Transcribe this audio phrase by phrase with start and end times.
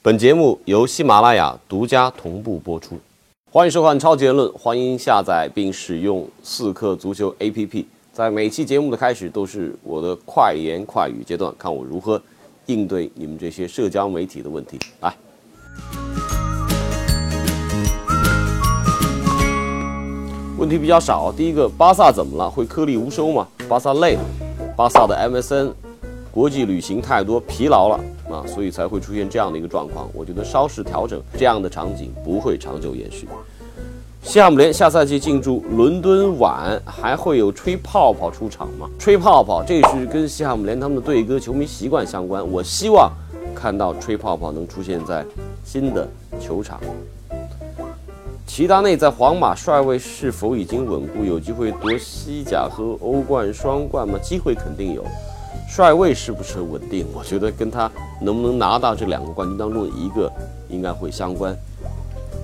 [0.00, 2.96] 本节目由喜马拉雅独家同步播出，
[3.50, 7.84] 欢迎收看《超级言论》，欢迎下载并使用四克足球 APP。
[8.12, 12.22] 在每期节目的开始都是我的快言快语阶段，看我如何
[12.66, 14.78] 应对你们这些社交媒体的问题。
[15.00, 15.12] 来，
[20.56, 21.32] 问题比较少。
[21.32, 22.48] 第一个，巴萨怎么了？
[22.48, 23.48] 会颗粒无收吗？
[23.68, 24.24] 巴萨累了，
[24.76, 25.72] 巴萨的 MSN
[26.38, 27.98] 国际旅行太多，疲劳了。
[28.32, 30.08] 啊，所以才会出现这样的一个状况。
[30.14, 33.26] 我觉得稍事调整，这样的场景不会长久延续。
[34.22, 38.88] 西汉姆联下赛季进驻伦敦碗，还会有吹泡泡出场吗？
[39.00, 42.48] 吹泡泡，这是跟西汉姆联他们的队歌、球迷习惯相关。
[42.48, 43.10] 我希望
[43.52, 45.26] 看到吹泡泡能出现在
[45.64, 46.06] 新的
[46.38, 46.78] 球场。
[48.46, 51.24] 齐达内在皇马帅位是否已经稳固？
[51.24, 54.16] 有机会夺西甲和欧冠双冠吗？
[54.22, 55.04] 机会肯定有。
[55.68, 57.06] 帅位是不是稳定？
[57.14, 57.88] 我觉得跟他
[58.20, 60.32] 能不能拿到这两个冠军当中的一个
[60.68, 61.54] 应该会相关。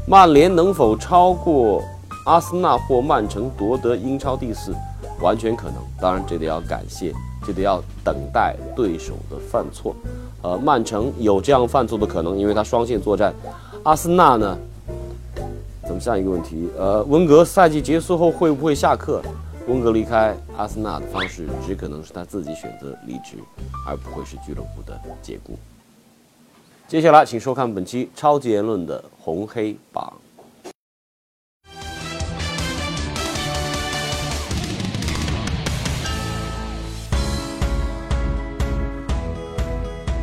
[0.07, 1.83] 曼联能否超过
[2.27, 4.73] 阿森纳或曼城夺得英超第四？
[5.21, 5.77] 完全可能。
[6.01, 7.13] 当然，这得要感谢，
[7.47, 9.97] 这得要等待对手的犯错。
[10.43, 13.35] 呃，曼城有这样犯错的可能，因为他双线作战。
[13.85, 14.57] 阿森纳呢？
[15.87, 16.69] 怎么下一个问题？
[16.79, 19.23] 呃，温格赛季结束后会不会下课？
[19.67, 23.39] 温格离开阿森纳的方式，只可能是他自己选择离职，
[23.89, 25.59] 而不会是俱乐部的解雇。
[26.87, 30.13] 接下来，请收看本期超级言论的红黑榜。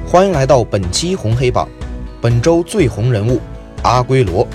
[0.08, 1.68] 欢迎来到本期红黑榜，
[2.22, 3.40] 本周最红人物
[3.82, 4.48] 阿圭罗。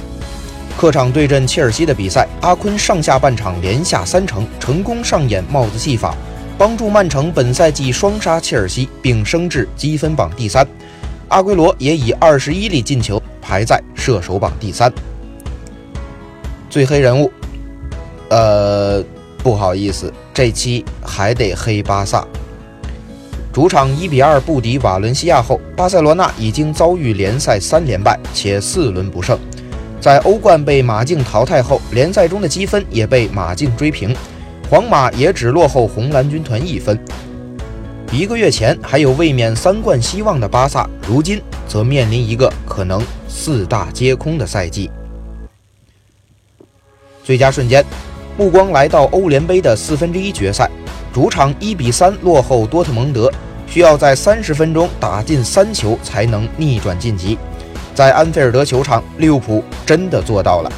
[0.77, 6.15] 客场对阵切尔西的比赛，阿坤上下半场连下三城，成功上演帽子戏法，
[6.59, 10.67] 帮助曼城本赛季双杀切尔西，并升至积分榜第三。
[11.29, 14.93] 阿圭罗也以二十一粒进球排在射手榜第三。
[16.69, 17.33] 最黑人物，
[18.29, 19.03] 呃，
[19.39, 22.23] 不好意思，这期还得黑巴萨。
[23.51, 29.39] 主场一比二不敌瓦伦西亚后，巴塞罗那已经遭遇联赛三连败，且四轮不胜。
[30.07, 34.15] 在欧冠被马竞淘汰后，联赛中的积分也被马竞追平，
[34.71, 36.97] 皇马也只落后红蓝军团一分。
[38.13, 44.93] 一个月前还有卫冕三冠希望的巴萨，如今则面临一个可能四大皆空的赛季。
[47.25, 47.85] 最佳瞬间，
[48.39, 50.71] 目光来到欧联杯的四分之一决赛，
[51.13, 53.29] 主场一比三落后多特蒙德，
[53.67, 57.37] 需要在三十分钟打进三球才能逆转晋级。
[57.97, 60.71] 在安菲尔德球场，利物浦真的做到了。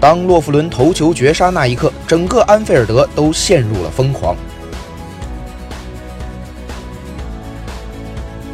[0.00, 4.34] 当洛夫伦头球绝杀那一刻，整个安菲尔德都陷入了疯狂。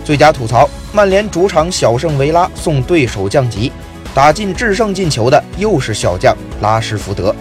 [0.04, 3.70] 最佳吐槽：曼联主场小胜维拉，送对手降级，
[4.12, 7.32] 打进制胜进球的又是小将拉什福德。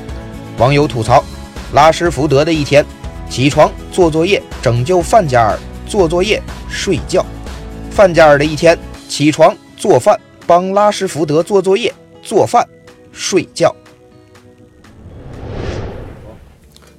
[0.59, 1.23] 网友吐槽：
[1.73, 2.85] 拉什福德的一天，
[3.31, 5.57] 起床做作业，拯救范加尔；
[5.87, 7.25] 做作业睡觉。
[7.89, 8.77] 范加尔的一天，
[9.09, 9.55] 起床。
[9.83, 10.17] 做饭，
[10.47, 12.65] 帮拉什福德做作业；做饭，
[13.11, 13.75] 睡觉。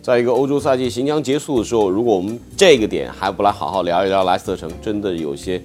[0.02, 5.58] 在一个欧洲赛季即将结束的时候，如果我们这个点还不来好好聊一聊莱斯特城，真的有些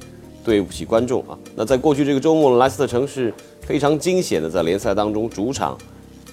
[0.46, 1.38] 对不起观众啊。
[1.58, 5.78] 那在过去这个周末，莱斯特城是非常惊险的，在联赛当中主场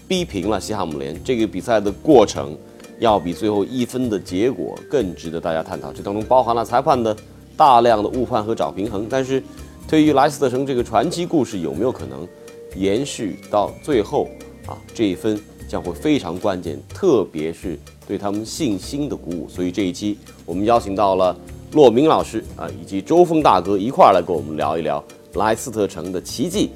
[0.06, 1.20] 逼平了西汉姆联。
[1.24, 2.56] 这个比赛的过程
[3.00, 5.92] 要比最后一分的结果更值得大家探讨。
[5.92, 7.16] 这当中包含了裁判的
[7.56, 9.42] 大量的误判和找平衡，但是。
[9.88, 12.26] 对于莱斯特城这个传奇故事有没有可能
[12.74, 14.28] 延续到最后
[14.66, 14.76] 啊？
[14.92, 19.48] 这一分将会非常关键，特别是对他们信心的鼓舞。
[19.48, 21.36] 所以这一期我们邀请到了
[21.72, 25.02] 骆明老师啊，以及周峰大哥一块儿来跟我们聊一聊
[25.34, 26.70] 莱斯特城的奇迹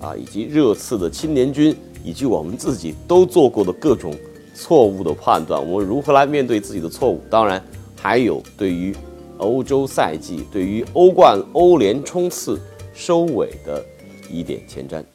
[0.00, 1.74] 啊，以及热刺的青年军，
[2.04, 4.14] 以及我们自己都做过的各种
[4.54, 7.20] 错误的判断，我们如何来面对自己的错误？
[7.28, 7.60] 当然，
[7.96, 8.94] 还有对于。
[9.42, 12.60] 欧洲赛季对于欧冠、欧联冲刺
[12.94, 13.84] 收尾的
[14.30, 15.11] 一点前瞻。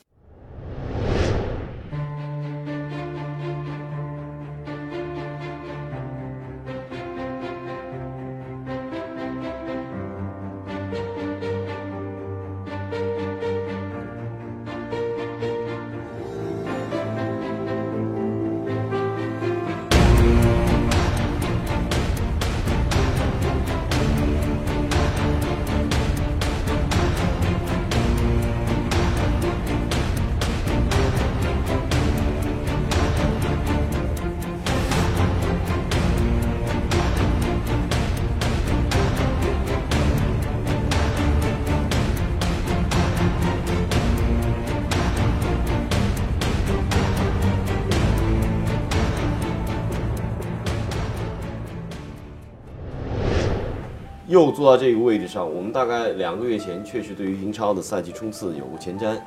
[54.28, 59.18] 又坐到这个位置上，我们大概两个月前确实对于英超的赛季冲刺有过前瞻，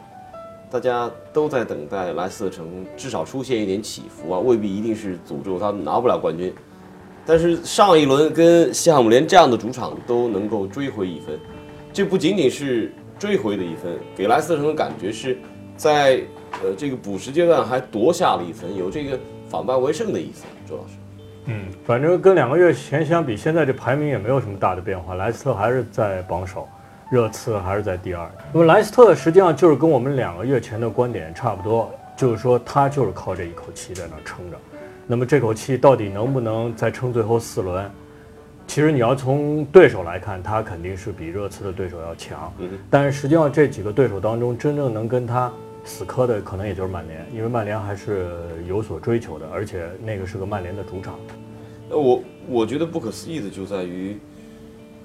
[0.70, 6.52] 大家都在等待莱斯特城至少出现一点起伏啊，未必一定是诅咒他拿不了冠军。
[7.24, 11.38] 但是上一轮跟西汉姆联这样的主场都能够追回一分，
[11.94, 15.38] 这不仅仅是追回的一分，给莱斯特城的感觉是
[15.78, 16.20] 在
[16.62, 19.18] 呃这个补时阶段还夺下了一分，有这个
[19.48, 20.99] 反败为胜的意思，周老师。
[21.46, 25.14] 嗯，反正跟两个月前相比，现在这排名也没有什么大的变化。
[25.14, 26.68] 莱斯特还是在榜首，
[27.10, 28.30] 热刺还是在第二。
[28.52, 34.56] 那么莱斯特实际上就是跟我们两个月前的观点差不多，就是说他就是靠这一口气在那撑着。
[35.06, 37.90] 那么这口气到底能不能再撑最后四轮？
[38.68, 42.52] 其实你要从对手来看，他肯定是比热刺的对手要强。
[42.88, 45.50] 但是实际上这几个对手当中，真正能跟他
[45.90, 51.18] 死磕的，可能也就是曼联，因为曼联还是有所追求的，而且那个是个曼联的主场。
[51.90, 54.16] 呃，我我觉得不可思议的就在于，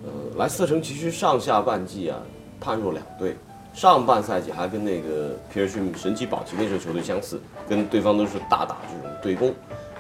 [0.04, 2.20] 呃，莱斯特城其实上下半季啊
[2.62, 3.36] 判若两队，
[3.74, 9.52] 上半赛季还跟那个皮尔逊神奇保级那支球队相似，跟对方都是大打这种对攻。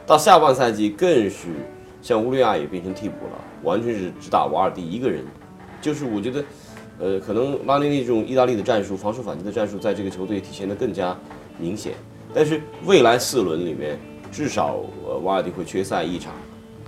[0.05, 1.47] 到下半赛季更是
[1.99, 5.25] 像乌利亚也变成替补了，完全是只打瓦尔蒂一个人。
[5.81, 6.43] 就是我觉得，
[6.99, 11.15] 呃，可能拉内利这种意大利的战术，防守反击的战术，在这个球队体现的更加
[11.57, 11.93] 明显。
[12.33, 13.97] 但是未来四轮里面，
[14.31, 16.33] 至少呃瓦尔迪会缺赛一场，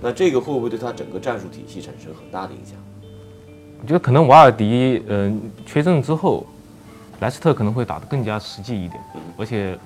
[0.00, 2.76] 那这个会不会对他整个战术体系产生很大的影响？
[3.80, 6.46] 我觉得可能瓦尔迪嗯缺阵之后，
[7.20, 9.00] 莱斯特可能会打得更加实际一点。
[9.36, 9.78] 而且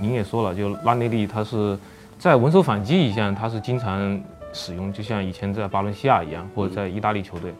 [0.00, 1.78] 您也说了，就拉内利他是。
[2.18, 4.20] 在稳守反击一项，他是经常
[4.52, 7.54] 使用，就像以前在巴伦西亚一样，或者在意大利球队，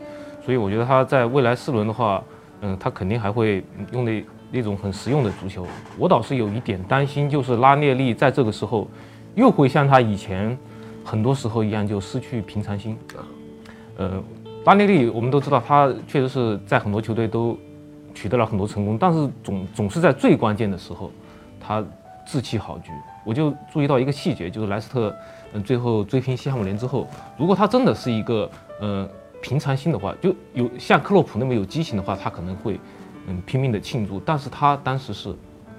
[0.44, 2.22] 所以我觉得他在未来四轮的话，
[2.60, 3.62] 嗯，他肯定还会
[3.92, 5.66] 用那那种很实用的足球。
[5.98, 8.88] 我倒是有一点担心，就是拉涅利在这个时候
[9.34, 10.56] 又会像他以前
[11.04, 12.96] 很多时候一样，就失去平常心。
[13.96, 14.22] 呃，
[14.64, 17.58] 拉涅利我们都知道，他确实是在很多球队都
[18.14, 21.10] 取得了很多成功，但是总总是在最关键的时候，
[21.60, 21.84] 他
[22.26, 22.90] 志气好局。
[23.24, 25.14] 我就注意到一个细节，就是莱斯特，
[25.52, 27.06] 嗯，最后追平西汉姆联之后，
[27.36, 28.50] 如果他真的是一个，
[28.80, 29.06] 嗯，
[29.40, 32.78] 平常心的话，就有像克洛普那么有激情的话，他可能会，
[33.26, 34.20] 嗯，拼命的庆祝。
[34.20, 35.34] 但是他当时是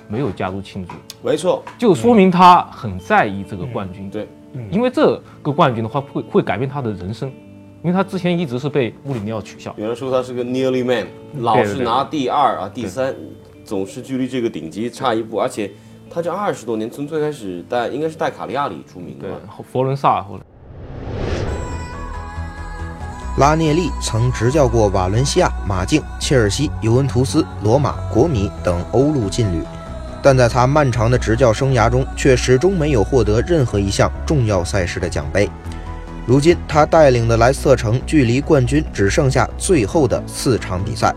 [0.08, 4.10] 没有加入庆祝，没错，就说明他很在意这个冠军。
[4.10, 4.28] 对，
[4.72, 7.30] 因为这个冠军的话，会会改变他的人生，
[7.84, 9.74] 因为他之前一直是被穆里尼奥取笑。
[9.78, 11.08] 有人说他是个 nearly man，
[11.40, 13.16] 老是拿第二啊，第三，
[13.64, 15.72] 总是距离这个顶级差一步，而且。
[16.12, 20.42] 他这二十多年从最开始带应该是带卡利亚里出名的，对，佛伦萨后来。
[23.40, 29.64] 拉涅利曾执教过瓦伦西亚、马竞、切尔西、尤文图斯、罗马、国米等欧陆劲旅，
[30.22, 35.50] 但在他漫长的执教生涯中，却始终没有获得任何一项重要赛事的奖杯。
[36.26, 41.16] 如今，他带领的莱斯特城距离冠军只剩下最后的四场比赛，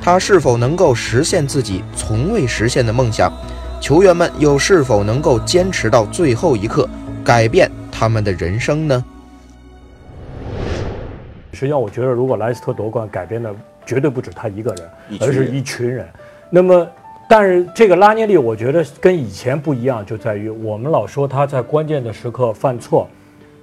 [0.00, 3.32] 他是否能够实现自己从未实现的梦想？
[3.80, 6.88] 球员们又是否能够坚持到最后一刻，
[7.24, 9.04] 改变他们的人生呢？
[11.64, 13.50] 实际上，我觉得如果莱斯特夺冠，改变的
[13.86, 16.06] 绝对不止他一个人，而是一群人。
[16.50, 16.86] 那么，
[17.26, 23.08] 但是这个拉涅利，我觉得跟以前不一样，就在于我们老说他在关键的时刻犯错，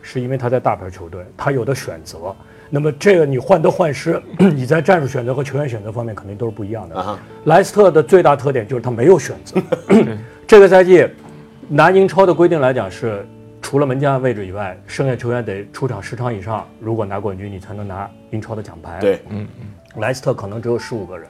[0.01, 2.36] 是因为他在大牌球队，他有的选择。
[2.72, 7.20] 那么这个你患得患失， 你在战术选择和球员选择方面肯定都是不一样的。
[7.43, 9.62] 莱斯特的最大特点就是他没有选择。
[10.48, 11.08] 这个赛季
[11.67, 13.24] 拿英超的规定来讲是，
[13.62, 19.00] 除了门将位置以外，剩下球员得出场十场以上，如果拿冠军你才能拿英超的奖牌。
[19.00, 21.27] 对，嗯嗯，莱斯特可能只有十五个人，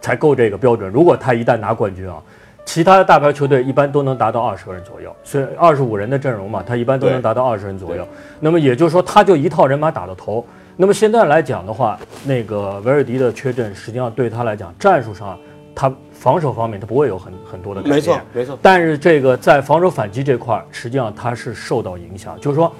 [0.00, 0.90] 才够这个标准。
[0.90, 2.20] 如果他一旦拿冠军啊，
[2.64, 8.06] 其他的大牌球队一般都能达到二十个人左右，所以二十五人的阵容嘛，他一般都能达到二十人左右。
[8.40, 10.44] 那么也就是说，他就一套人马打到头。
[10.76, 15.38] 那么现在来讲的话，那个维尔迪的缺阵，实际上对他来讲，战术上，
[15.74, 17.96] 他防守方面他不会有很很多的改变。
[17.96, 18.58] 没错，没错。
[18.60, 22.38] 但是这个在防守反击这块儿，实际上他是受到影响。
[22.40, 22.72] 就是说，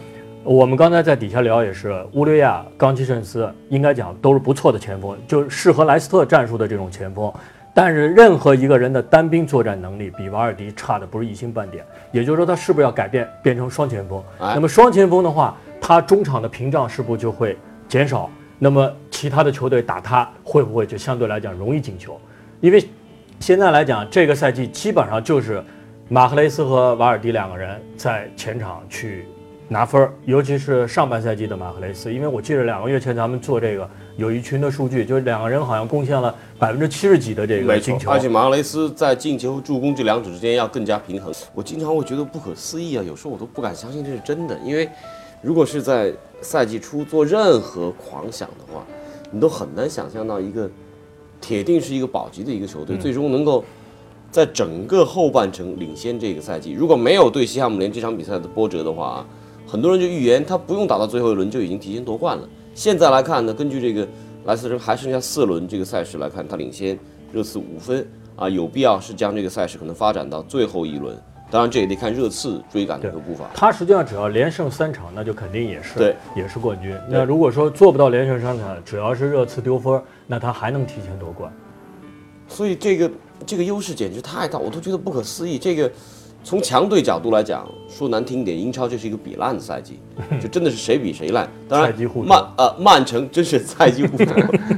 [0.43, 7.33] 我们刚才在底下聊也是，乌利亚、冈奇圣斯应该讲都是不错的前锋，就是适合莱斯特战术的这种前锋。
[7.75, 11.85] 但是任何一个人的单兵作战能力比瓦尔迪差的不是一星半点。
[12.11, 14.23] 也就是说，他是不是要改变变成双前锋？
[14.39, 17.57] 那么双前锋的话，他中场的屏障是不是就会？
[17.89, 18.29] 减少，
[18.59, 22.21] 那么其他的球队打他会不会就相对来讲容易进球？
[22.61, 22.83] 因为
[23.41, 25.63] 现在来讲，这个赛季基本上就是
[26.09, 29.27] 马赫雷斯和瓦尔迪两个人在前场去
[29.69, 41.33] 拿分儿，尤其是上半赛季的马赫雷斯，因为我记得两个月前咱们做这个有一群的数据，就是两个人好像贡献了百分之七十几的这个进球，而且马赫雷斯在进球和、助攻这两者之间要更加平衡。
[41.55, 44.89] 我经常会觉得不可思议啊，有时候我都不敢相信这是真的，因为
[45.41, 48.83] 如果是在赛季初做任何狂想的话，
[49.31, 50.69] 你都很难想象到一个
[51.47, 53.65] 铁定是一个保级的一个球队，最终能够
[54.33, 56.73] 在整个后半程领先这个赛季。
[56.73, 59.25] 如果没有对西汉姆联这场比赛的波折的话，
[59.65, 62.49] 很多人就预言他不用打到最后一轮就已经提前夺冠了。
[62.75, 64.05] 现在来看呢，根据这个
[64.45, 66.99] 莱斯特城还剩下四轮这个赛事来看，他领先
[67.33, 71.17] 热刺五分啊，有必要是将这个赛事可能发展到最后一轮。
[71.49, 73.45] 当然，这也得看热刺追赶的一个步伐。
[73.55, 76.93] 他实际上只要连胜三场，那就肯定也是对，也是冠军。
[77.09, 81.53] 那如果说做不到连胜三场，只要是热刺丢分，那他还能提前夺冠。
[82.49, 83.11] 所以这个
[83.47, 85.57] 这个优势简直太大，我都觉得不可思议。
[85.57, 85.89] 这个
[86.43, 90.01] 从强队角度来讲，说难听点，英超这是一个比烂的赛季，
[90.43, 91.49] 就真的是谁比谁烂。
[91.69, 94.27] 当然，曼呃曼城真是菜鸡互啄。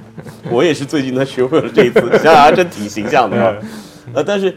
[0.53, 3.57] 我也是最近才学会了这一次，想想还真挺形象的啊。
[4.13, 4.55] 呃，但是。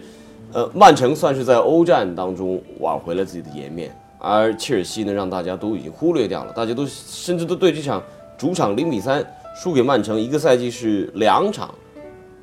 [0.54, 8.04] 呃，曼城算是在欧战当中挽回了自己的颜面，而切尔西呢，让大家都已经忽略掉了，大家都甚至都对这场
[8.38, 11.74] 主场零比三输给曼城，一个赛季是两场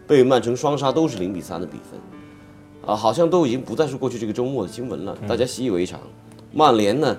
[0.07, 6.01] 被曼城双杀都是零比三的比分，啊，好像都已经不再是过去这个周末的新闻了，大家习以为常。
[6.51, 7.17] 曼联呢，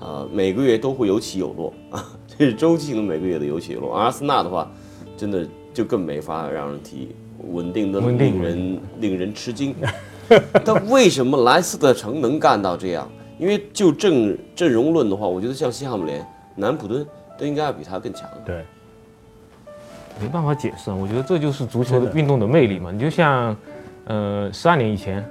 [0.00, 3.94] 啊，每个月都会有起有落啊， 这是周期性的每个月的有起有落。
[3.94, 4.68] 阿森纳的话，
[5.16, 7.14] 真的就更没法让人提，
[7.52, 9.72] 稳定的令人令人吃惊。
[10.64, 13.08] 但为什么莱斯特城能干到这样？
[13.38, 17.04] 因为就阵阵容论的话，我觉得像西汉姆联、南普敦
[17.38, 18.28] 都应该要比他更强。
[18.44, 18.64] 对，
[20.20, 22.90] 没办法解释，我觉得这就是足球的运动的魅力嘛。
[22.92, 23.56] 你就像，
[24.06, 25.24] 呃，十二年以前，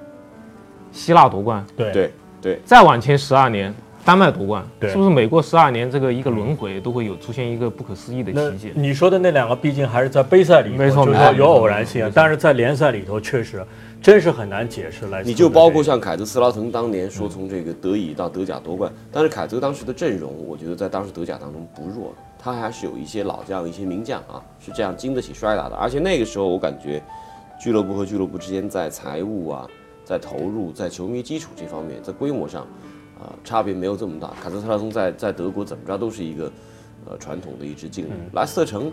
[0.91, 3.73] 希腊夺冠，对对对，再往前十二年。
[4.05, 8.71] 丹麦夺冠，对，是不是每过十二年这个一个轮回都会有出现一个不可思议的奇迹？
[8.75, 13.65] 你说的那两个毕竟还是在杯赛里，没错，就是说有偶然性，但是在联赛里头确实
[14.03, 15.23] 真是很难解释来。
[15.23, 25.75] 你就包括像凯泽斯拉滕当年说从这个德乙到德甲夺冠，但是凯泽当时的阵容，我觉得在当时德甲当中不弱，他还是有一些老将、一些名将啊，是这样经得起摔打的。
[25.77, 27.01] 而且那个时候我感觉，
[27.57, 29.65] 俱乐部和俱乐部之间在财务啊、
[30.03, 32.67] 在投入、在球迷基础这方面，在规模上。
[33.21, 34.33] 啊，差别没有这么大。
[34.43, 36.51] 凯泽斯拉滕在在德国怎么着都是一个，
[37.05, 38.09] 呃，传统的一支劲旅。
[38.33, 38.91] 莱斯特城，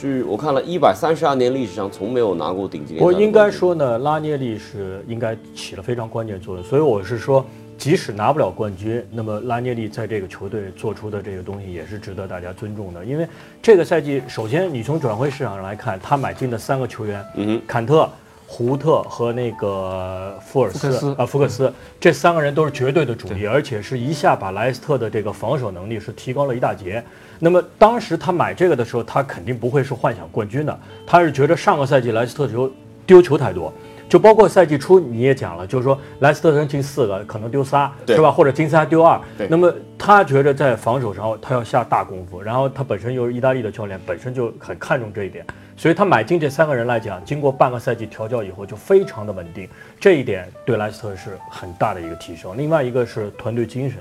[0.00, 3.04] 是我看了一百三十二年历史上从没有拿过顶级联赛。
[3.04, 6.64] 我应该说呢，拉涅利是应该起了非常关键作用。
[6.64, 7.44] 所以我是说，
[7.76, 13.04] 即使拿不了冠军，那么拉涅利在这个球队做出的这个东西也是值得大家尊重的。
[13.04, 13.26] 因为
[13.60, 18.08] 这个赛季，首先你从转会市场上来看，他买进的三个球员，嗯坎特。
[18.50, 27.04] 胡特和那个福尔斯啊，福克斯这三个人都是绝对的主力，而且是一下把莱斯特的这个防守能力是提高了一大截。
[27.38, 32.70] 那么当时他买这个的时候，他肯定不会是幻想冠军的，他是觉得上个赛季莱斯特球
[33.06, 33.72] 丢球太多，
[34.08, 38.30] 就包括赛季初你也讲了，就是说莱斯特能进四个，可能丢仨，是吧？
[38.30, 39.20] 或者进三丢二。
[39.48, 45.44] 那么他觉得在防守上他要下大功夫，然后他本身又是意大利的教练，本身就很看重这一点。
[45.76, 49.68] 所以他买进这三个人来讲，经过半个赛季调教以后，就非常的稳定，
[50.00, 52.58] 这一点对莱斯特是很大的一个提升。
[52.58, 54.00] 另外一个是团队精神，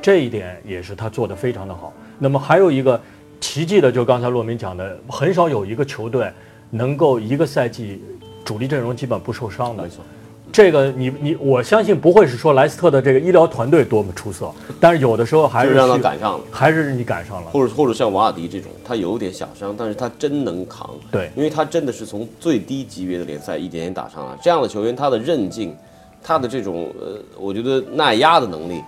[0.00, 1.92] 这一点也是他做的非常的好。
[2.22, 3.00] 那么还有一个
[3.40, 6.30] 奇迹的，就刚才骆明讲的，很少有一个球队
[6.70, 8.00] 能够一个赛季
[8.44, 9.82] 主力阵容基本不受伤的。
[9.82, 10.04] 没错。
[10.52, 25.74] 这个你你我相信不会是说莱斯特的这个医疗团队多么出色，但是有的时候还是让他赶上了，还是你赶上了，或者或者像瓦尔迪这种，他有点小伤，但是他真能扛，对，因为他真的是从最低级别的联赛一点点打上来，这样的球员他的韧劲，
[26.22, 28.82] 他的这种呃，我觉得耐压的能力，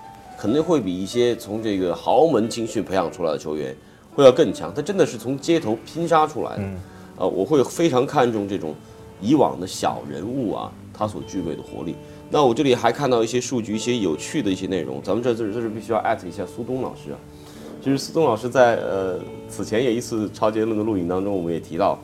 [0.45, 3.75] 肯定会比一些从这个豪门青训培养出来的球员
[4.15, 6.63] 会要更强，他真的是从街头拼杀出来的，
[7.17, 8.75] 呃，我会非常看重这种
[9.23, 10.71] 以往的小人物啊。
[10.93, 11.97] 他所具备的活力。
[12.31, 15.01] 那我这里还看到一些数据，一些有趣的一些内容。
[15.03, 17.19] 咱们这这这是必须要艾特一下苏东老师啊。
[17.81, 21.99] 就是苏东老师在呃此前也一次超杰论的录影当中，我们也提到，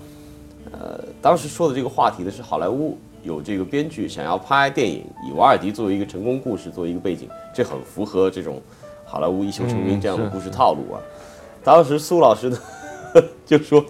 [0.72, 8.60] 呃，当时说的这个话题呢是好莱坞有这个编剧想要拍电影，以瓦尔迪作为一个成功故事作为一个背景，这很符合这种
[9.04, 11.00] 好莱坞一秀成名这样的故事套路啊。
[11.62, 12.58] 当时苏老师呢
[13.44, 13.84] 就说，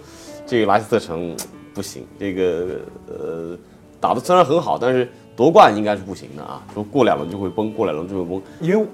[0.45, 1.35] 这个莱斯特城
[1.73, 3.57] 不行，这个呃。
[4.01, 6.65] 打的虽然很好，但是夺冠应该是不行的啊！
[6.73, 8.41] 说过两轮就会崩，过两轮就会崩。
[8.59, 8.87] 因为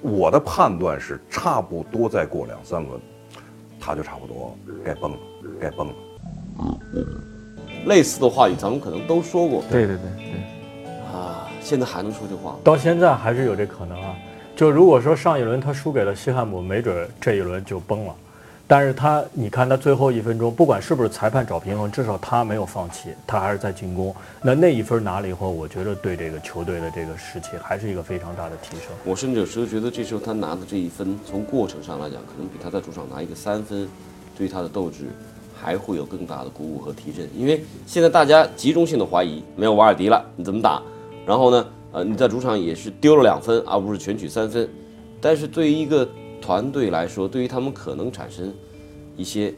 [0.00, 3.00] 我的判断是，差不多再过两三轮，
[3.78, 5.18] 他就差不多该崩了，
[5.60, 5.94] 该崩了。
[7.86, 9.62] 类似的话语咱们可能都说过。
[9.70, 10.34] 对对对对。
[11.12, 12.56] 啊，现在还能说这话？
[12.64, 14.14] 到现在还是有这可能啊！
[14.56, 18.14] 就如果说上一轮他输给了西汉姆，没准这一轮就崩了。
[18.66, 24.14] 但是他，你看他最后一分钟，不管是不是裁判找平衡，至少他没有放弃，他还是在进攻。
[24.40, 28.86] 那那一分拿了以后，我觉得对这个球队的这个士气还是一个非常大的提升。
[29.04, 33.86] 我甚至有时候觉得，这时候他拿的这一分，从过程上来讲，可能比他在主场拿一个三分，
[34.34, 35.10] 对于他的斗志
[35.64, 40.82] 还会有更大的鼓舞和提振，因为现在大家集中性的怀疑没有瓦尔迪了，你怎么打？
[41.24, 44.68] 然后呢，呃，你在主场也是丢了两分，而不是全取三分。
[45.22, 46.06] 但是对于一个
[46.38, 48.52] 团队来说，对于他们可能产生
[49.16, 49.54] 一些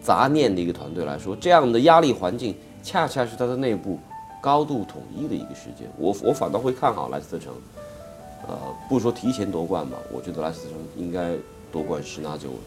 [0.00, 3.98] 杂念的一个团队来说，这样的压力环境恰恰是他的内部
[4.40, 5.90] 高度统一的一个时间。
[5.98, 7.52] 我我反倒会看好莱斯特城，
[8.46, 8.56] 呃，
[8.88, 11.32] 不说提前夺冠吧，我觉得莱斯特城应该
[11.72, 12.58] 夺冠十拿九稳。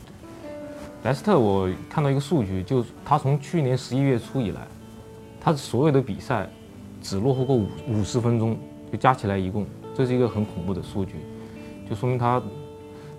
[1.04, 4.62] 莱斯特，我看到一个数据，就是他从去年十一月初以来，
[5.40, 6.48] 他所有的比赛
[7.02, 8.56] 只落后过五五十分钟，
[8.92, 9.66] 就加起来一共，
[9.96, 11.16] 这是一个很恐怖的数据，
[11.90, 12.40] 就说明他，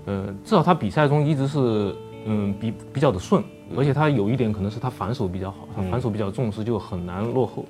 [0.04, 1.92] 呃，至少他比赛中一直是
[2.24, 3.42] 嗯比比较的顺，
[3.76, 7.64] 而且他有一点可能是他反手比较好，他反手比较重视，就很难落后，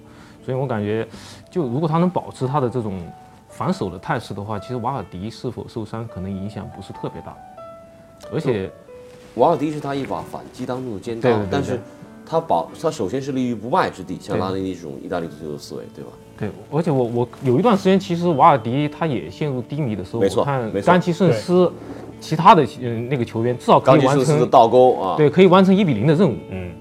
[0.44, 1.08] 所以我感觉，
[1.50, 3.00] 就如果他能保持他的这种
[3.48, 7.34] 反手的态势的话，其实瓦尔迪是否受伤可能影响不是特别大，
[8.30, 8.70] 而且。
[9.34, 11.80] 瓦尔迪是他一把反击当中的尖刀，对对对但是
[12.26, 16.10] 他保他首先是立于不败之地，像拉内利这种意大利足球的思维，对吧？
[16.38, 21.70] 对，而且我我有一段时间，其实瓦尔迪他也陷入低迷的时候，没错我看甘奇圣斯，
[22.20, 26.36] 其他的嗯那个球员至少可以完成倒钩啊，对，可以完成一比零的任务。
[26.50, 26.72] 嗯，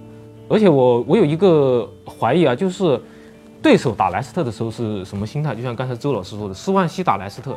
[0.50, 3.00] 而且我我有一个怀疑啊，就是
[3.62, 5.53] 对手打莱斯特的时候是什么心态？
[5.53, 7.55] 就像刚才周老师说的，斯万西打莱斯特，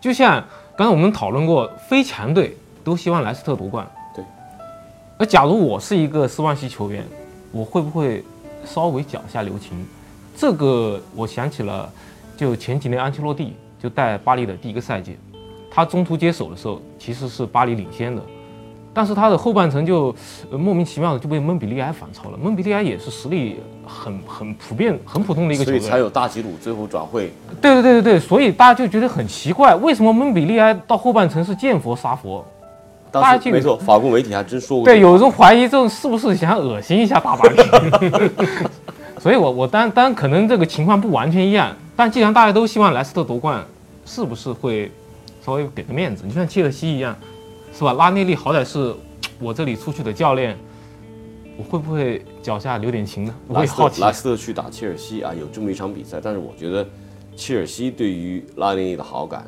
[0.00, 0.42] 就像
[0.76, 3.88] 刚才我们讨论过，非强队都希望莱斯特夺冠。
[5.18, 5.24] 对。
[5.24, 7.04] 而假如我是一个斯万西球员，
[7.52, 8.24] 我会不会
[8.64, 9.72] 稍微脚下留情？
[10.36, 11.90] 这个我想起了，
[12.36, 15.16] 就前几年安切洛蒂就带巴黎的第一个赛季，
[15.70, 18.20] 他中途接手的时候其实是巴黎领先的，
[18.92, 20.14] 但是他的后半程就、
[20.50, 22.36] 呃莫名其妙的就被蒙彼利埃反超了。
[22.36, 27.32] 蒙彼利埃也是实力很很普遍、很普通的一个球队，所以才有大吉鲁最后转会。
[27.62, 32.44] 对对对对对，所以大家就觉得很奇怪，为什么蒙彼利埃到后半程是见佛杀佛？
[33.50, 35.00] 没错，法国媒体还真说过对。
[35.00, 37.56] 有人怀疑这种是不是想恶心一下大巴黎？
[39.20, 43.64] 所以我我当当然可能这个情况不完全一样，但既然大家都希望莱斯特夺冠，
[44.04, 44.90] 是不是会
[45.44, 46.24] 稍微给个面子？
[46.26, 47.16] 你像切尔西一样，
[47.72, 47.92] 是吧？
[47.94, 48.94] 拉内利好歹是
[49.40, 50.56] 我这里出去的教练，
[51.56, 53.34] 我会不会脚下留点情呢？
[53.48, 54.00] 我也好奇。
[54.00, 56.86] 莱斯特去打切尔西啊，有这么一场比赛，但是我觉得
[57.34, 59.44] 切尔西对于拉内利的好感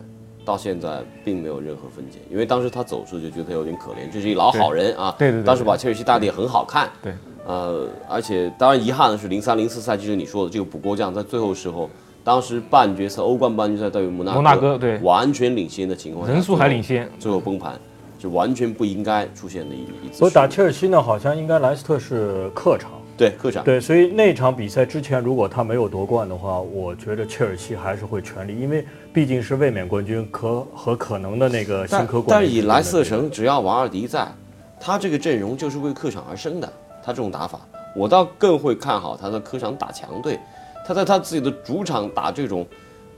[0.49, 5.15] 到现在并没有任何分解，因为当时他走时就觉得他有点可怜，这是一老好人啊。
[5.19, 6.89] 对对对对当时把切尔西打得也很好看。
[7.03, 7.13] 对。
[7.47, 11.91] 呃，而且当然遗憾的是，零三零四赛季就是你说的这个补锅匠，在最后时候，
[12.25, 17.79] 当时半决赛欧冠半决赛对于摩纳摩纳哥对完全领先的情况下，人数还领先，最后崩盘，
[18.19, 20.17] 就完全不应该出现的一一次。
[20.19, 22.93] 所以打切尔西呢，好像应该莱斯特是客场。
[23.19, 32.31] 对客场，对，所以那场比赛之前，如果他没有夺冠的话，我觉得切尔西还是会全力，因为毕竟是卫冕冠军可和可能的那个新但科冠军。
[32.31, 34.33] 但是以莱斯特城，只要瓦尔迪在，
[34.79, 36.73] 他这个阵容就是为客场而生的。
[37.03, 37.61] 他这种打法，
[37.97, 40.39] 我倒更会看好他在客场打强队。
[40.87, 42.67] 他在他自己的主场打这种，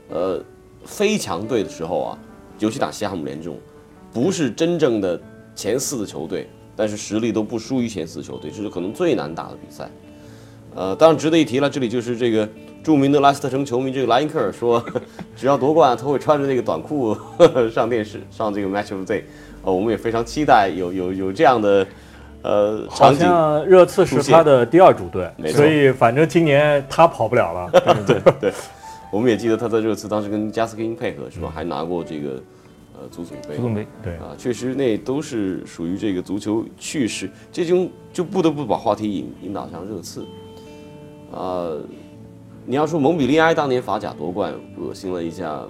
[0.09, 0.41] 呃，
[0.83, 2.17] 非强队的时候啊，
[2.57, 3.57] 尤其打西汉姆联这种，
[4.11, 5.19] 不是真正的
[5.55, 9.89] 前四的球队，但是实力都不输于前四球队，这是可能最难打的比赛。
[10.73, 12.47] 呃，当然值得一提了，这里就是这个
[12.81, 14.81] 著名的莱斯特城球迷这个莱因克尔说，
[15.35, 17.15] 只要夺冠，他会穿着那个短裤
[17.69, 19.23] 上电视，上这个 Match of the Day。
[19.63, 21.85] 呃，我们也非常期待有有有这样的
[22.41, 23.19] 呃好场景。
[23.19, 27.69] 像热刺是他的第二主队所以反正今年他跑不了了。
[28.07, 28.53] 对对，
[29.11, 32.41] 我们也记得他在热刺当时跟加斯科因配合是吧，还拿过这个
[33.01, 33.55] 呃足总杯。
[33.55, 33.87] 足总杯。
[34.03, 40.25] 对，啊，确实那都是属于这个足球趣事，这就就不得不把话题引引导向热刺。
[41.31, 41.81] 呃，
[42.65, 45.63] 你要说蒙彼利埃当年法甲夺冠，恶心了一下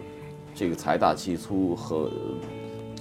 [0.53, 2.09] 这个财大气粗和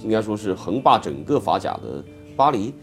[0.03, 2.03] 应该说是横霸整个法甲的
[2.35, 2.73] 巴黎，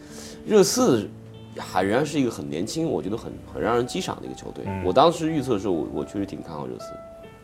[0.47, 1.09] 热刺
[1.57, 4.65] 还仍然是一个很年轻，我觉得很很让人激赏的一个球队。
[4.85, 6.87] 我当时预测的时候，我我确实挺看好热刺。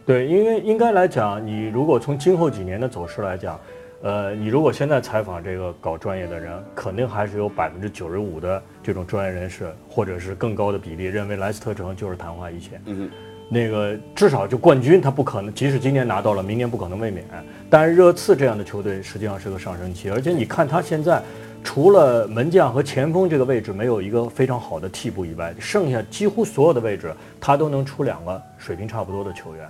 [0.06, 3.58] 对，因为应该来讲，你如果从今后几年的走势来讲，
[4.04, 12.82] 呃，你如果现在采访这个搞专业的人，肯定还是有百分之九十五的这种专业人士，或者是更高的比例认为莱斯特城就是昙花一现。
[12.84, 13.10] 嗯，
[13.48, 17.24] 那个至少就冠军他不可能，即使今年拿到了，明年不可能卫冕。
[17.70, 21.22] 但是热刺这样的球队实际上是个上升期，而且你看他现在。
[21.66, 29.66] 除了门将和前锋这个位置没有一个非常好的替补以外，剩下几乎所有的位置他都能出两个水平差不多的球员。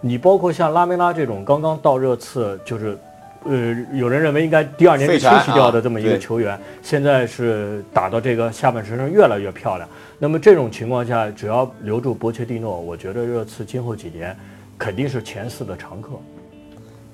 [0.00, 2.98] 你包括像拉梅拉这种刚刚到热刺，就是，
[3.48, 9.88] 呃，有人认为应该第二年就废柴休息掉的这么一个球员，现在是打到这个下半身上越来越漂亮。
[10.18, 14.36] 那么这种情况下，只要留住博切蒂诺，我觉得热刺今后几年
[14.78, 16.10] 肯定是前四的常客。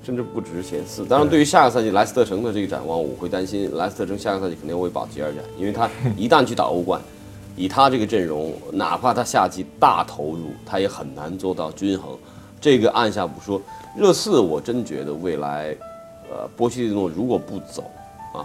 [0.05, 1.05] 甚至不只是前四。
[1.05, 6.99] 当然，对于下个赛季莱斯特城的这个展望，我会担心莱斯特城下个赛季肯定会保级而战，因为他一旦去打欧冠，
[7.55, 12.17] 以他这个阵容，哪怕他夏季大投入，他也很难做到均衡。
[12.59, 13.61] 这个按下不说，
[13.97, 15.73] 热刺我真觉得未来，
[16.33, 17.83] 呃，波切蒂诺如果不走
[18.33, 18.41] 啊，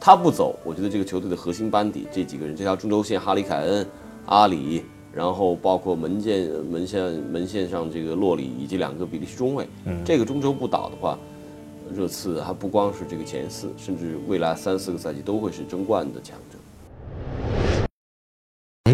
[0.00, 3.86] 他不走，我觉得这个球队的核心班底这几个人，这条中轴线，哈里凯恩、
[4.24, 9.68] 阿里，然后包括门线门线门线上这个洛里以及两个比利时中卫，
[10.02, 11.18] 这个中轴不倒的话，
[11.94, 16.58] 热刺还不光是这个前四，甚至未来三四个赛季都会是争冠的强者。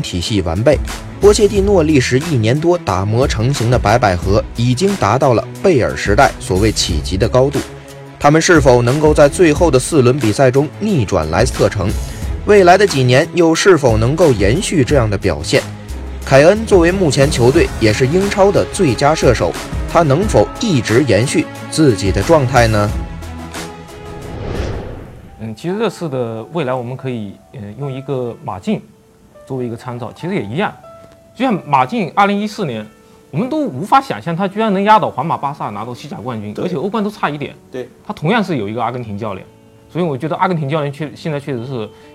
[0.03, 0.77] 体系完备，
[1.20, 7.61] 波切蒂诺历时一年多打磨成型的白百合已经达到了贝尔时代所谓企及的高度。
[8.23, 11.89] 他们是否能够在最后的四轮比赛中逆转莱斯特城？
[12.45, 15.63] 未来的几年又是否能够延续这样的表现？
[16.23, 19.51] 凯恩作为目前球队也是英超的最佳射手，
[19.91, 22.91] 他能否一直延续自己的状态呢？
[25.41, 28.83] 嗯，其实这次的未来我们可以，嗯，用一个马竞。
[29.47, 30.73] 作为一个参照，其实也一样，
[31.35, 32.87] 就像马竞二零一四年，
[33.31, 37.55] 我们都无法想象他居然能压倒皇马、巴萨拿到西甲冠军，而且欧冠都差一点。
[37.71, 39.47] 对，他同样是有一个阿根廷教练，
[39.88, 41.73] 所以我觉得阿根廷教练确现在确实是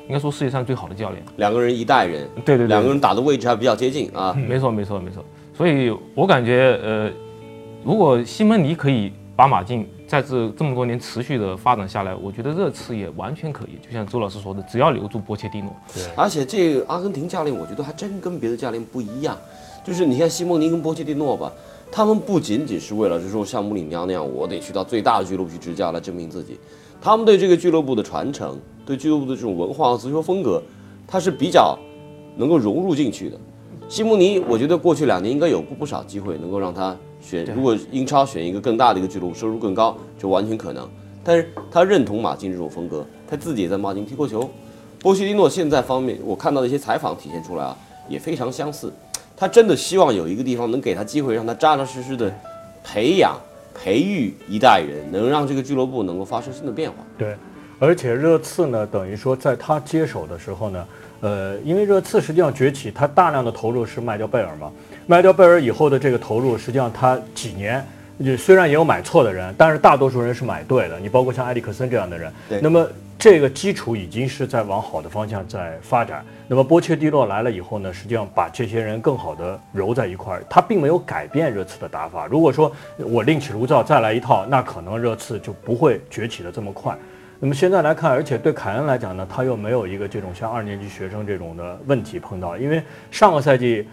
[0.07, 1.23] 应该说世界上最好的教练。
[1.37, 4.33] 两个人一代人，对对对，两个人打的位置还比较接近啊。
[4.33, 5.23] 没错没错没错，
[5.53, 7.11] 所以我感觉呃，
[7.83, 9.87] 如果西蒙尼可以把马竞。
[10.07, 13.83] 在这这么多年持续的发展下来，我觉得热刺也完全可以。
[13.83, 15.75] 就像周老师说的，只要留住波切蒂诺。
[15.91, 19.35] 对，而且这个阿根廷教练，我觉得还真跟别的教练不一样。
[19.85, 21.51] 就是你看西蒙尼跟波切蒂诺吧，
[21.91, 26.57] 他们不仅仅是为了，就是说像穆里尼奥那样，我得去到最大的俱乐部去执教来证明自己。
[26.99, 30.61] 他们对这个俱乐部的传承，对俱乐部的这种文化和足球风格，
[31.05, 31.77] 他是比较
[32.35, 33.37] 能够融入进去的。
[33.87, 36.95] 西蒙尼，我觉得过去两年应该有过不少机会能够让他。
[37.21, 40.87] 选如果英超选一个更大的一个俱乐部，收入更高，就完全可能。
[41.23, 44.47] 但是他认同马竞这种风格，他自己也在马竞踢过球。
[44.99, 47.75] 波切蒂诺现在方面，我看到的一些采访体现出来啊，
[48.07, 48.93] 也非常相似。
[49.37, 52.33] 他真的希望有一个地方能给他机会，让他扎扎实实的
[52.83, 53.37] 培养、
[53.73, 56.97] 培育一代人，能让这个俱乐部能够发生新的变化。
[57.17, 57.35] 对，
[57.79, 60.87] 而且热刺呢，等于说在他接手的时候呢，
[61.19, 64.71] 呃，因为热刺实际上崛起，他大量的投入是卖掉贝尔嘛。
[65.07, 67.85] 卖掉贝尔以后的这个投入，实际上他几年，
[68.23, 70.99] 就虽然也有买错的人，但是大多数人是买对的。
[70.99, 72.87] 你包括像埃里克森这样的人，那么
[73.19, 76.25] 这个基础已经是在往好的方向在发展。
[76.47, 82.27] 那么波切蒂诺来了以后呢，实际上把这些人更好的揉在一块儿，他并没有改变热刺的打法。
[82.27, 86.95] 如果说我另起炉灶再来一套，那可能热刺就不会崛起的这么快。
[87.39, 92.81] 那么现在来看，而且对凯恩来讲呢，他又没有一个这种像二年级学生这种的问题碰到，因为
[93.11, 93.87] 上个赛季。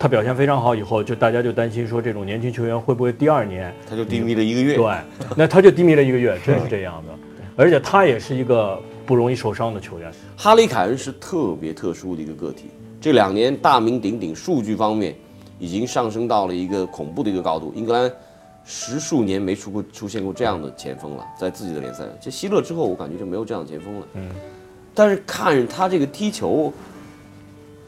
[0.00, 4.76] 他表现非常好以后，就大家就担心说这种年轻球员会不会第二年他就低迷了一个月？
[4.76, 4.94] 对，
[5.36, 7.12] 那他就低迷了一个月，真是这样的。
[7.56, 10.12] 而且他也是一个不容易受伤的球员。
[10.36, 12.66] 哈里凯恩是特别特殊的一个个体，
[13.00, 15.16] 这两年大名鼎鼎，数据方面
[15.58, 17.72] 已经上升到了一个恐怖的一个高度。
[17.74, 18.12] 英格兰
[18.66, 22.04] 十数年没出过出现过这样的前锋了，在自己的联赛。
[22.20, 24.06] 这希勒之后，我感觉就没有这样的前锋了。
[24.12, 24.28] 嗯，
[24.94, 26.70] 但是看他这个踢球。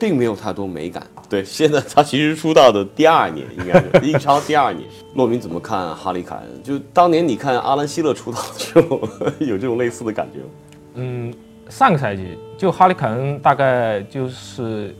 [0.00, 1.06] 并没有太多美感。
[1.28, 4.88] 对，现在他其实出道的第二年，应该是英超第二年。
[5.14, 6.62] 洛明怎么看哈里凯恩？
[6.62, 8.98] 就当年你看阿兰希勒出道的时候，
[9.46, 10.46] 有这种类似的感觉吗？
[10.94, 11.32] 嗯，
[11.68, 14.94] 上个赛季就哈里凯恩大概就是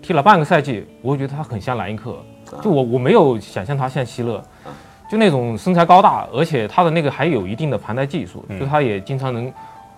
[0.00, 2.16] 踢了半个赛季，我觉得他很像莱因克。
[2.62, 4.42] 就我我没有想象他像希勒，
[5.10, 9.52] 就那种身材高大，而且他的那个还有一定的盘带技术，就他也经常能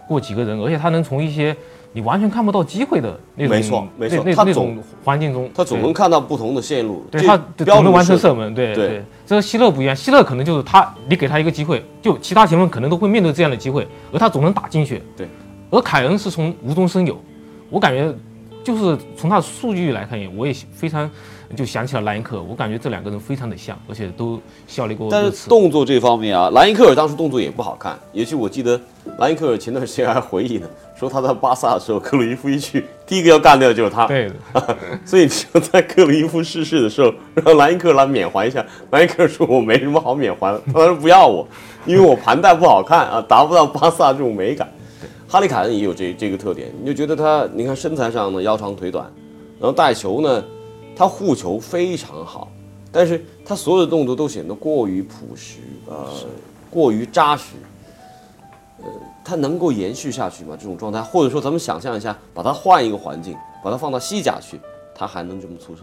[0.07, 1.57] 过几个人，而且他能从一些。
[1.92, 9.03] 你完全看不到机会的那种，没错没错，他那种环境中，他总能看到不同的线路，对他总能完成射门，对对。
[9.27, 10.62] 这个希勒不一样，希勒可能就是。
[10.62, 15.03] 他，你给他一个机会，就其他前锋可能都会面对这样的机会，而他总能打进去。
[15.16, 15.27] 对，
[15.70, 16.31] 而凯恩是。
[16.31, 17.18] 从无中生有，
[17.70, 18.14] 我感觉
[18.62, 18.96] 就是。
[19.16, 21.11] 从他的数据来看，也我也非常。
[21.57, 25.09] 就想起了莱因克尔，我感觉这两个人非常的像，而且都效力过。
[25.11, 27.99] 但是动作这方面啊，莱因克尔当时动作也不好看。
[28.13, 28.79] 也许我记得
[29.19, 34.07] 莱因克尔前段时间还回忆呢，说他在巴萨的时候，克鲁伊夫一去，第一个要干掉的就是他。
[34.07, 34.77] 对的。
[35.07, 38.63] 所以就在克鲁伊夫逝世的时候，让莱因克尔来缅怀一下。
[38.91, 41.49] 莱因克尔说：“我没什么好缅怀的，他说不要我，
[41.87, 44.71] 因为我盘带不好看啊，达不到巴萨这种美感。”
[45.27, 49.11] 哈利凯恩也有这这个特点，你就觉得他，你看身材上呢腰长腿短，
[49.59, 50.45] 然后带球呢。
[50.99, 52.51] 他护球非常好，
[52.91, 56.13] 但是他所有的动作都显得过于朴实，呃，
[56.69, 57.55] 过于扎实。
[58.79, 58.87] 呃，
[59.25, 60.57] 他能够延续下去吗？
[60.59, 64.59] 这种状态，或者说咱们想象一下，把他换一个环境，把他放到西甲去，
[64.93, 65.83] 他还能这么出色？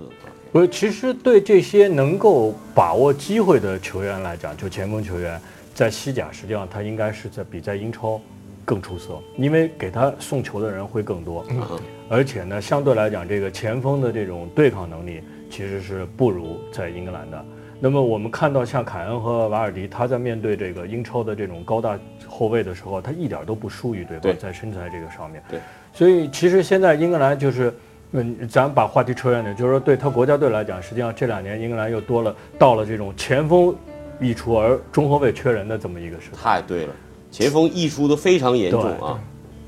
[0.51, 5.39] 不是，其实对这些能够把握机会的球员来讲，就前锋球员，
[5.73, 8.19] 在西甲实际上他应该是在比在英超
[8.65, 11.62] 更出色，因为给他送球的人会更多，嗯
[12.10, 17.45] 而且呢，相对来讲，这个前锋的这种对抗能力其实是不如在英格兰的。
[17.80, 21.97] 那么我们看到像凯恩和瓦尔迪，他在面对这个英超的这种高大
[22.28, 25.41] 后卫的时候，他一点都不输于对方对在身材这个上面。
[25.49, 25.60] 对，
[25.93, 27.73] 所以其实现在英格兰就是。
[28.12, 33.75] 嗯，咱把话题扯远点，就是说对他国家队来讲，实际上这两年英格兰又多了到了这种前锋
[34.21, 36.38] 溢出而中后卫缺人的这么一个时代。
[36.38, 36.93] 太对了，
[37.36, 39.19] 前锋溢出的非常严重啊，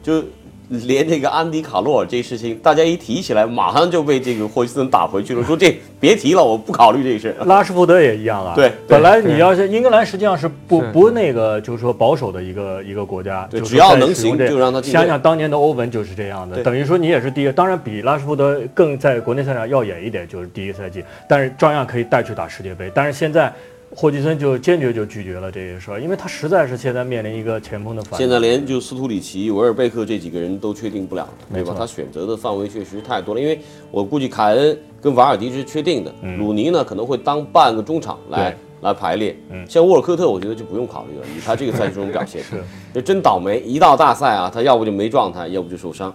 [0.01, 0.23] 就
[0.69, 7.35] 连这个安迪卡洛尔这事情，大家一提起来，马上就被这个霍奇森打回去了，说这 别提了，我不考虑这事。
[7.45, 8.53] 拉什福德也一样啊。
[8.55, 22.89] 对本来你要是英格兰实际上是不不那个，就是说保守的一个一个国家，对只要能使用这行就让他进想想当年的欧文就是这样的，等于说你也是第一个，当然比拉什福德更在国内赛场耀眼一点，就是第一个赛季，但是照样可以带去打世界杯。
[22.95, 23.53] 但是现在
[23.95, 28.19] 霍奇森就坚决就拒绝了这个事儿，因为他实在是现在面临一个前锋的反。
[28.19, 31.73] 现在连就斯图里奇、维尔贝克这几个人都确定不了，对吧？
[31.77, 39.35] 他选择的范围确实太多了，因为我估计凯恩跟瓦尔迪是确定的，鲁尼呢可能会当半个中场来来排列。
[39.67, 42.61] 像沃尔科特，我觉得就不用考虑了，以他这个赛季这种表现， 是
[42.93, 43.61] 这真倒霉。
[43.61, 46.13] 一到大赛啊，他要不就没状态，要不就受伤。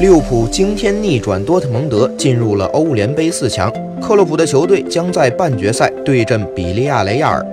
[0.00, 3.72] 利物浦惊天逆转多特蒙德，进入了欧联杯四强。
[4.02, 7.46] 克洛普的球队将在半决赛对阵比利亚雷亚尔。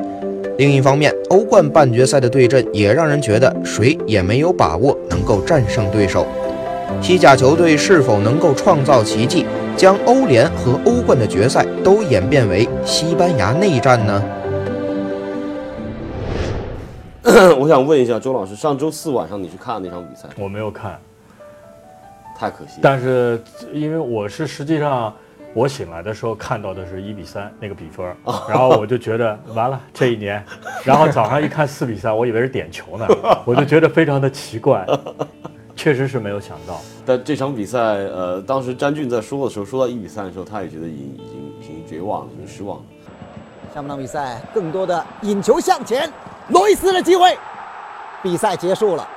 [0.58, 6.26] 另一方面，欧冠半决赛的对阵也让人觉得谁也没有把握能够战胜对手。
[7.00, 9.46] 西甲球队是否能够创造奇迹，
[9.78, 14.24] 将欧联和欧冠的决赛都演变为西班牙内战呢？
[17.60, 20.28] 我想问一下周老师，上周四晚上你去看那场比赛？
[20.40, 21.00] 我没有看，
[22.42, 22.80] 太可惜。
[22.82, 23.40] 但是
[23.72, 25.14] 因为我是实际上
[25.54, 28.04] 我醒来的时候看到的是一比三那个比分，
[28.50, 30.44] 然后我就觉得完了这一年，
[30.84, 33.06] 然后早上一看四比三，我以为是点球呢，
[33.46, 34.84] 我就觉得非常的奇怪，
[35.76, 36.82] 确实是没有想到。
[37.06, 42.84] 但这场比赛，呃，当时詹俊在说的时候，说到一比三的时候，他也觉得已经已经已经绝望了，已经失望了。
[43.72, 46.12] 下半场比赛更多的引球向前，
[46.48, 47.38] 罗伊斯的机会，
[48.24, 49.08] 比赛结束了，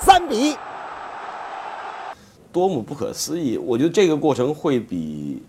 [0.00, 0.56] 三比一。
[2.56, 3.58] 多么不可思议！
[3.58, 5.42] 我觉得这个过程会比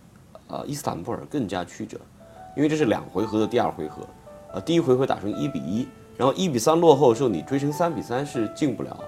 [0.49, 1.97] 呃伊斯坦布尔更加曲折，
[2.53, 4.05] 因为这是两回合的第二回合，
[4.51, 8.99] 呃，第一回合打成一比一，然后一比三落后的时候，你追成三比三是进不了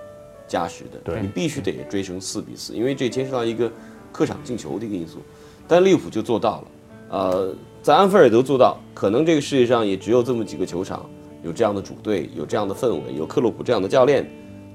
[0.47, 3.69] 加时的，对你必须得追成四比四，因为这牵涉到一个
[4.13, 5.19] 客场进球的一个因素，
[5.67, 6.67] 但利物浦就做到了，
[7.09, 11.05] 呃，在安菲尔德做到，可能这个世界上也只有这么几个球场
[11.43, 14.25] 有这样的主队，有这样的氛围，有克洛普这样的教练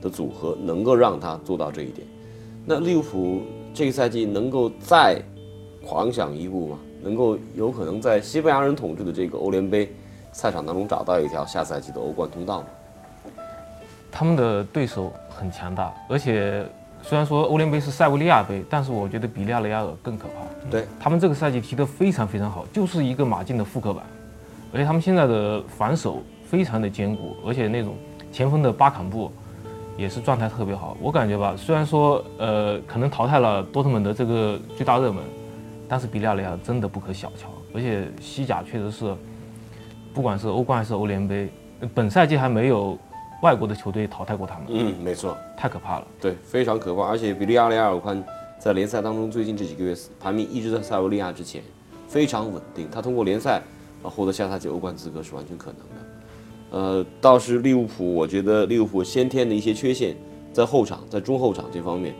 [0.03, 2.07] 的组合，能够让他做到这一点。
[2.67, 3.43] 那利物浦
[3.75, 5.21] 这个赛季能够再
[5.87, 6.79] 狂想一步吗？
[7.03, 9.93] 能够有可能在西班牙人统治的这个欧联杯
[10.33, 12.67] 赛场当中找到一条下赛季的欧冠通道吗？
[14.11, 16.65] 他们的对手很强大，而且
[17.03, 20.71] 虽然说欧联杯是塞维利亚杯，但是我觉得比利亚雷亚尔更可怕。
[20.71, 24.03] 对他们这个赛季踢得非常非常好，就是一个马竞的复刻版，
[24.73, 27.95] 而且他们现在的防守非常的坚固，而且那种
[28.33, 29.31] 前锋的巴坎布
[29.97, 30.97] 也是状态特别好。
[31.01, 35.23] 我感觉吧，虽然说呃可能淘汰了多特蒙德这个最大热门，
[35.89, 39.15] 但是比利亚雷亚真的不可小瞧，而且西甲确实是，
[40.13, 41.49] 不管是欧冠还是欧联杯，
[41.81, 42.99] 呃本赛季还没有
[43.43, 46.07] 外国的球队淘汰过他们，嗯，没错，太可怕了。
[46.21, 47.07] 对，非常可怕。
[47.07, 48.25] 而且比利亚雷亚尔，我看
[48.59, 51.63] 在联赛当中最近这几个月排名一直在塞维利亚之前，
[52.09, 52.89] 非常稳定。
[52.91, 53.61] 他通过联赛
[54.03, 56.04] 啊获得下赛季欧冠资格是完全可能的。
[56.75, 60.17] 呃，倒是利物浦，我觉得利物浦先天的一些缺陷，
[60.53, 62.13] 在后场、在中后场这方面，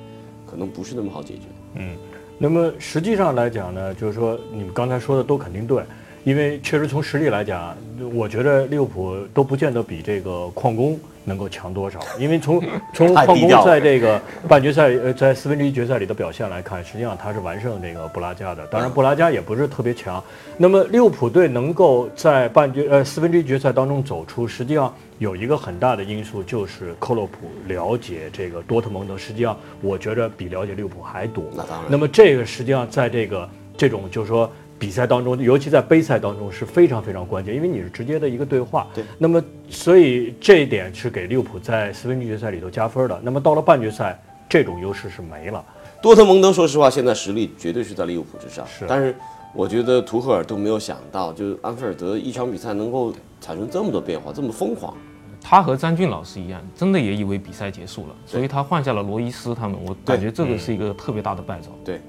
[0.47, 1.41] 可能不是那么好解决。
[1.75, 1.97] 嗯
[2.39, 5.83] 那么实际上来讲呢，就是说你们刚才说的都肯定对，
[6.25, 7.77] 因为确实从实力来讲，
[8.15, 12.63] 我觉得利物浦都不见得比这个矿工能够强多少，因为从
[12.95, 20.23] 从矿工在这个半决赛呃在四分之一决赛里的表现来看，实际上他是完胜这个布拉加的，当然布拉加也不是特别强。
[20.57, 31.45] 那么利物浦队能够在半决呃四分之一决赛当中走出，实际上有一个很大的因素就是克洛普了解这个多特蒙德，实际上我觉得比了解利物浦还多。
[31.55, 31.85] 那当然。
[31.89, 34.51] 那么这个实际上在这个这种就是说
[34.85, 38.87] 比赛当中，尤其在杯赛当中是非常非常关键，因为你是直接的一个对话。
[38.95, 39.03] 对。
[39.17, 43.19] 那么所以这一点是给利物浦在四分之一决赛里头加分的。
[43.23, 45.65] 那么到了半决赛，这种优势是没了。
[46.03, 48.67] 多特蒙德，说实话，现在实力绝对是在利物浦之上。
[48.67, 49.17] 是但是
[49.55, 54.95] 我觉得图赫尔都没有想到，就是安菲尔德一场比赛能够产生这么多变化，这么疯狂。
[55.41, 59.79] 他和詹俊老师一样，真的也以为比赛结束了，所以他换下了罗伊斯他们。
[59.83, 61.69] 我感觉这个是一个特别大的败招。
[61.85, 62.01] 对，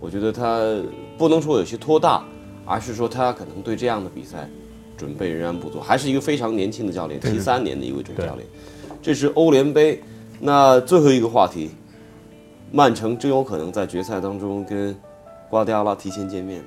[0.00, 0.60] 我觉得他
[1.16, 2.24] 不能说有些拖大，
[2.64, 4.48] 而是说他可能对这样的比赛
[4.96, 8.46] 准备仍然不足，还是一个非常年轻的教练，七三年的一位总教练。
[9.02, 10.02] 这是欧联杯，
[10.40, 11.70] 那最后一个话题，
[12.70, 14.94] 曼城真有可能在决赛当中跟
[15.50, 16.62] 瓜迪奥拉提前见面。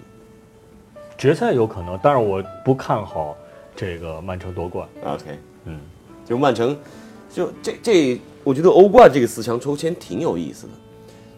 [1.17, 3.35] 决赛有可能，但是我不看好
[3.75, 4.87] 这个曼城夺冠。
[5.03, 5.79] OK，嗯，
[6.25, 6.77] 就曼城，
[7.33, 10.73] 就这这，我觉得欧冠这个四强抽签挺有意思的，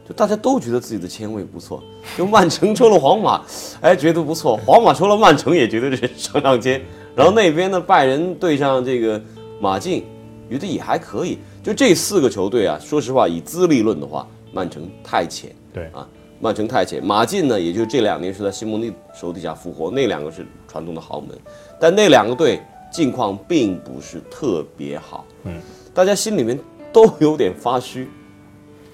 [0.10, 1.84] 就大家都觉得自己的签位不错，
[2.18, 3.46] 就曼城抽了皇马，
[3.80, 6.82] 哎，觉得不错；皇马抽了曼城，也觉得这是上上签。
[7.16, 9.22] 然后那边的拜仁对上这个
[9.62, 10.04] 马竞，
[10.50, 11.38] 觉得也还可以。
[11.62, 15.56] 就这四个球队啊，说实话，以资历论的话，曼城太浅。
[15.72, 16.08] 对啊，
[16.40, 21.38] 曼城太浅，马竞呢，也就这两年是在西蒙尼手底下复活，那两个是传统的豪门，
[21.80, 22.60] 但那两个队
[22.92, 25.62] 近况并不是特别好，嗯，
[25.94, 26.60] 大家心里面
[26.92, 28.10] 都有点发虚，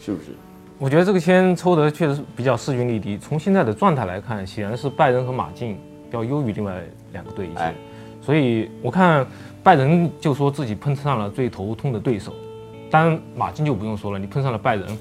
[0.04, 0.32] 是不是？
[0.78, 3.18] 我觉得这个签抽的确实是比较势均力敌。
[3.18, 5.78] 从现在的状态来看，显然是拜仁和马竞
[6.12, 6.82] 要优于另外
[7.14, 7.60] 两个队一些。
[7.60, 7.74] 哎
[8.22, 9.24] 所以我看
[9.62, 12.34] 拜仁就说自己碰上了最头痛的对手，
[12.90, 14.98] 当然马竞就不用说了，你碰上了拜仁，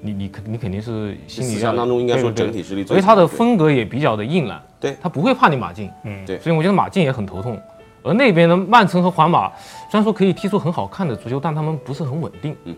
[0.00, 7.56] 你你肯你肯定是心理上当中应该说整体实力最所以他的风格也比较的硬朗，对他不会怕你马竞，嗯对所以我觉得马竞也很头痛。
[8.02, 9.48] 而那边的曼城和皇马
[9.88, 12.74] 虽然说可以踢出很好看的足球，但他们不是很稳定，嗯，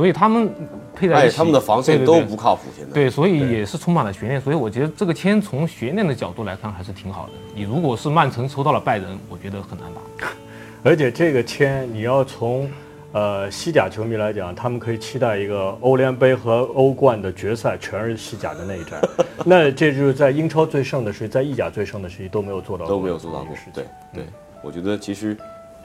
[0.00, 0.50] 所以他们
[0.94, 2.94] 配在一起，他们的防线都不靠谱，现在。
[2.94, 4.40] 对，所以也是充满了悬念。
[4.40, 7.32] 所以我觉得这个签从悬念的角度来看还是挺好的。
[7.54, 10.28] 你如果是曼城抽到了拜仁，我觉得很难打。
[10.82, 12.66] 而且这个签你要从
[13.12, 18.98] 呃西甲球迷来讲，他们可以期待一个欧联杯和欧冠的决赛全是西甲的内战。
[19.44, 23.54] 那这就是在英超最盛的时期，在意甲最盛的时期都没有做到都没有做到过。
[23.74, 23.84] 对
[24.14, 24.24] 对，
[24.62, 25.36] 我觉得其实，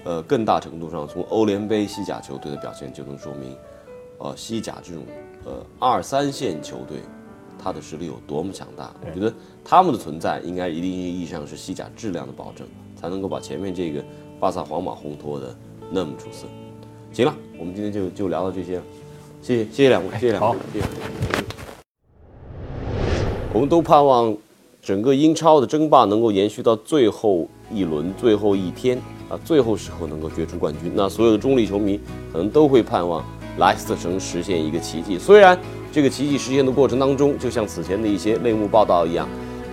[0.06, 3.58] 呃，更大程度上从欧联杯西甲球队的表现就能说明，
[4.18, 5.04] 呃，西甲这种
[5.46, 7.00] 呃二三线球队，
[7.62, 8.94] 他的实力有多么强大。
[9.06, 14.04] 我觉得他们的存在应该一定意义上是西甲质量的保证，才能够把前面这个
[14.40, 15.56] 巴萨、皇马烘托的
[15.92, 16.48] 那么出色。
[17.12, 18.84] 行了，我们今天就就聊到这些了，
[19.42, 20.86] 谢谢谢谢两位，谢谢两位好，谢谢。
[23.54, 24.36] 我们都盼望
[24.82, 28.98] 整个英超的争霸能够延续到最后一轮、最后一天
[29.30, 30.92] 啊，最后时候能够决出冠军。
[30.94, 31.98] 那所有的中立球迷
[32.34, 33.24] 可能都会盼望
[33.58, 35.18] 莱斯特城实现一个奇迹。
[35.18, 35.58] 虽然
[35.92, 39.28] 这个奇迹实现的过程当中，就像此前的一些内幕报道一样，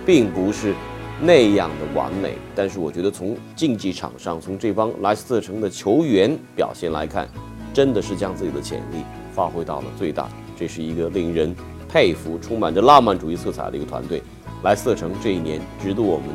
[0.05, 0.73] 并不是
[1.21, 7.27] 那样的完美，但是我觉得从竞技场上，从这帮莱斯特城的球员表现来看，
[7.73, 10.29] 真的是将自己的潜力发挥到了最大。
[10.57, 11.53] 这是一个令人
[11.89, 14.21] 佩服、充满着浪漫主义色彩的一个团队。
[14.63, 16.27] 莱斯特城这一年值得我们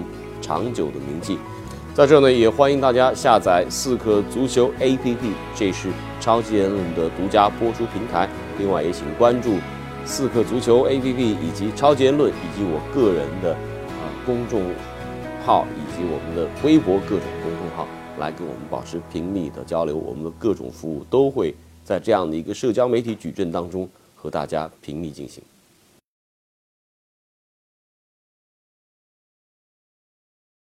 [0.42, 1.38] 长久的铭记。
[1.98, 5.16] 在这呢，也欢迎大家下载四颗足球 APP，
[5.56, 5.88] 这是
[6.20, 8.28] 超级言论的独家播出平台。
[8.56, 9.56] 另外，也请关注
[10.04, 14.62] 四颗足球 APP 以及超级言论以及我个人的啊、公众
[15.44, 17.84] 号以及我们的微博各种公众号，
[18.20, 19.96] 来跟我们保持频密的交流。
[19.96, 25.42] 我们的各种服务都会在这样的一个社交媒体矩阵当中和大家频密进行。